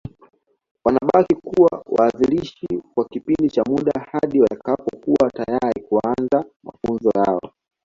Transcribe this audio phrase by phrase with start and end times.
[0.85, 7.53] Wanabaki kuwa waanzilishi kwa kipindi cha muda hadi watakapokuwa tayari kuanza mafunzo yao